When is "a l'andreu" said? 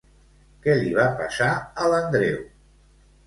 1.83-2.39